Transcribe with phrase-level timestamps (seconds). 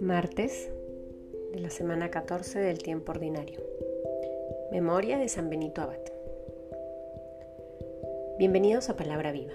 [0.00, 0.68] Martes
[1.52, 3.60] de la semana 14 del tiempo ordinario.
[4.70, 5.96] Memoria de San Benito Abad.
[8.38, 9.54] Bienvenidos a Palabra Viva.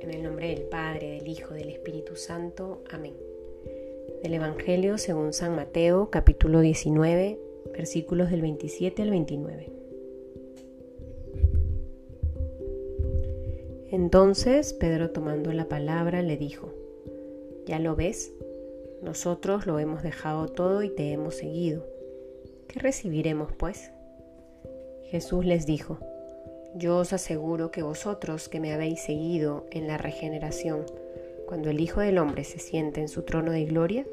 [0.00, 2.82] En el nombre del Padre, del Hijo, del Espíritu Santo.
[2.90, 3.14] Amén.
[4.24, 7.38] Del Evangelio según San Mateo, capítulo 19,
[7.72, 9.83] versículos del 27 al 29.
[13.90, 16.72] Entonces Pedro tomando la palabra le dijo,
[17.66, 18.32] ¿ya lo ves?
[19.02, 21.86] Nosotros lo hemos dejado todo y te hemos seguido.
[22.68, 23.92] ¿Qué recibiremos, pues?
[25.10, 25.98] Jesús les dijo,
[26.74, 30.86] Yo os aseguro que vosotros que me habéis seguido en la regeneración,
[31.46, 34.06] cuando el Hijo del Hombre se siente en su trono de gloria,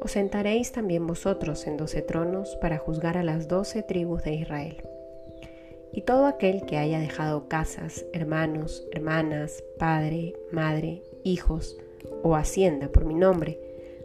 [0.00, 4.76] os sentaréis también vosotros en doce tronos para juzgar a las doce tribus de Israel.
[5.94, 11.78] Y todo aquel que haya dejado casas, hermanos, hermanas, padre, madre, hijos
[12.24, 13.60] o hacienda por mi nombre,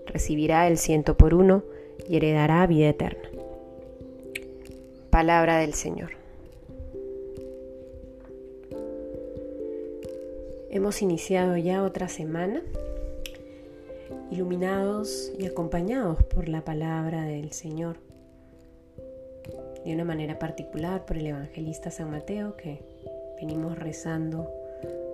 [0.05, 1.63] recibirá el ciento por uno
[2.07, 3.27] y heredará vida eterna.
[5.09, 6.11] Palabra del Señor.
[10.69, 12.61] Hemos iniciado ya otra semana
[14.29, 17.97] iluminados y acompañados por la palabra del Señor.
[19.85, 22.79] De una manera particular por el evangelista San Mateo que
[23.39, 24.51] venimos rezando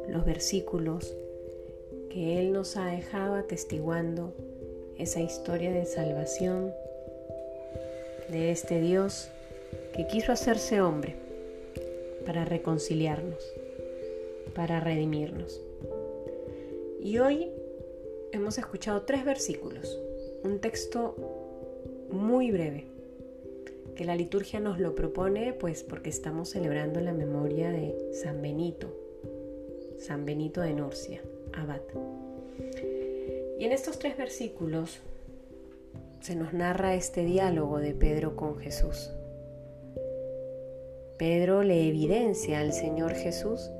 [0.09, 1.16] los versículos
[2.09, 4.33] que Él nos ha dejado atestiguando
[4.97, 6.73] esa historia de salvación
[8.30, 9.30] de este Dios
[9.94, 11.16] que quiso hacerse hombre
[12.25, 13.44] para reconciliarnos,
[14.55, 15.61] para redimirnos.
[17.02, 17.52] Y hoy
[18.31, 20.00] hemos escuchado tres versículos,
[20.44, 21.16] un texto
[22.09, 22.85] muy breve,
[23.95, 28.93] que la liturgia nos lo propone pues porque estamos celebrando la memoria de San Benito,
[29.99, 31.21] San Benito de Nurcia,
[31.53, 31.81] abad.
[33.57, 34.99] Y en estos tres versículos
[36.19, 39.11] se nos narra este diálogo de Pedro con Jesús.
[41.17, 43.72] Pedro le evidencia al Señor Jesús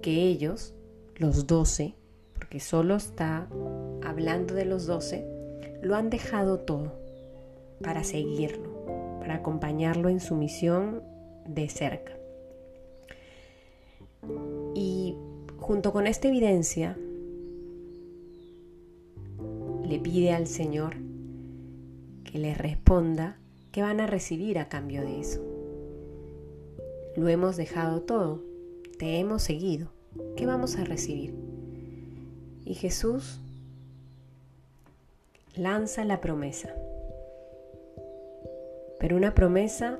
[0.00, 0.74] que ellos,
[1.16, 1.94] los doce,
[2.34, 3.48] porque solo está
[4.04, 5.26] hablando de los doce,
[5.80, 6.92] lo han dejado todo
[7.82, 8.71] para seguirlo,
[9.22, 11.00] para acompañarlo en su misión
[11.46, 12.12] de cerca.
[14.74, 15.14] Y
[15.58, 16.98] junto con esta evidencia,
[19.84, 20.96] le pide al Señor
[22.24, 23.38] que le responda
[23.70, 25.40] qué van a recibir a cambio de eso.
[27.14, 28.42] Lo hemos dejado todo,
[28.98, 29.92] te hemos seguido,
[30.36, 31.32] ¿qué vamos a recibir?
[32.64, 33.40] Y Jesús
[35.54, 36.74] lanza la promesa,
[39.02, 39.98] pero una promesa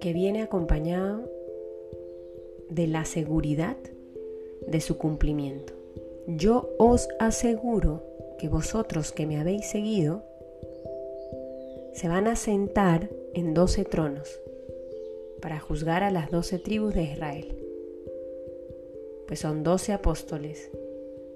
[0.00, 1.30] que viene acompañado
[2.70, 3.76] de la seguridad
[4.66, 5.74] de su cumplimiento.
[6.26, 8.02] Yo os aseguro
[8.38, 10.22] que vosotros que me habéis seguido,
[11.92, 14.40] se van a sentar en doce tronos
[15.42, 17.54] para juzgar a las doce tribus de Israel.
[19.26, 20.70] Pues son doce apóstoles,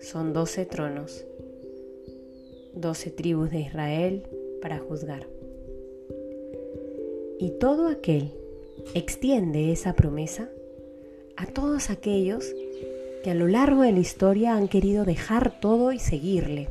[0.00, 1.26] son doce tronos,
[2.72, 4.22] doce tribus de Israel
[4.62, 5.26] para juzgar.
[7.42, 8.30] Y todo aquel
[8.94, 10.48] extiende esa promesa
[11.36, 12.54] a todos aquellos
[13.24, 16.68] que a lo largo de la historia han querido dejar todo y seguirle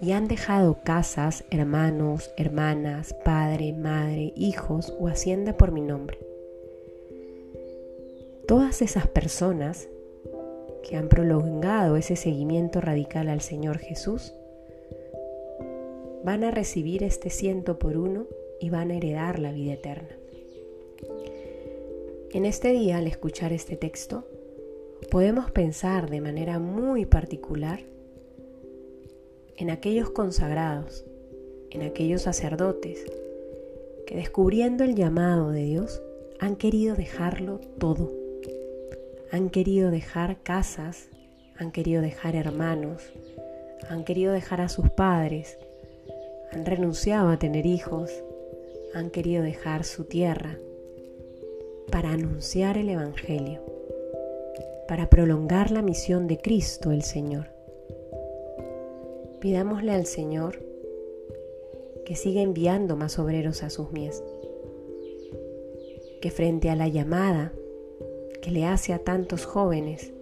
[0.00, 6.18] y han dejado casas, hermanos, hermanas, padre, madre, hijos o hacienda por mi nombre.
[8.46, 9.90] Todas esas personas
[10.88, 14.32] que han prolongado ese seguimiento radical al Señor Jesús
[16.24, 18.24] van a recibir este ciento por uno
[18.60, 20.16] y van a heredar la vida eterna.
[22.32, 24.24] En este día, al escuchar este texto,
[25.10, 27.80] podemos pensar de manera muy particular
[29.56, 31.04] en aquellos consagrados,
[31.70, 33.04] en aquellos sacerdotes
[34.06, 36.02] que descubriendo el llamado de Dios
[36.38, 38.12] han querido dejarlo todo.
[39.32, 41.08] Han querido dejar casas,
[41.56, 43.12] han querido dejar hermanos,
[43.88, 45.58] han querido dejar a sus padres,
[46.52, 48.10] han renunciado a tener hijos,
[48.98, 50.58] han querido dejar su tierra
[51.90, 53.62] para anunciar el Evangelio,
[54.86, 57.46] para prolongar la misión de Cristo el Señor.
[59.40, 60.62] Pidámosle al Señor
[62.04, 64.22] que siga enviando más obreros a sus mies,
[66.20, 67.52] que frente a la llamada
[68.42, 70.12] que le hace a tantos jóvenes,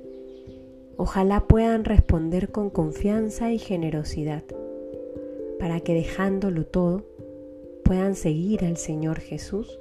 [0.97, 4.43] ojalá puedan responder con confianza y generosidad,
[5.59, 7.05] para que dejándolo todo
[7.87, 9.79] puedan seguir al Señor Jesús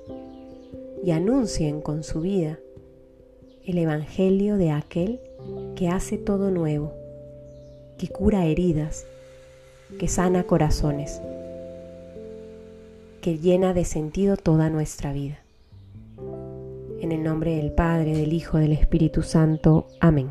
[1.03, 2.59] y anuncien con su vida
[3.65, 5.19] el Evangelio de aquel
[5.75, 6.93] que hace todo nuevo,
[7.97, 9.07] que cura heridas,
[9.99, 11.19] que sana corazones,
[13.21, 15.39] que llena de sentido toda nuestra vida.
[17.01, 19.87] En el nombre del Padre, del Hijo, del Espíritu Santo.
[19.99, 20.29] Amén.